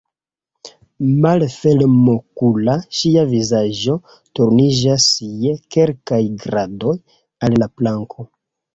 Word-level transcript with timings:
Malfermokula, 1.25 2.75
ŝia 3.01 3.27
vizaĝo 3.35 3.97
turniĝas 4.41 5.09
je 5.47 5.57
kelkaj 5.79 6.23
gradoj 6.43 6.99
al 7.47 7.63
la 7.65 7.75
planko. 7.79 8.33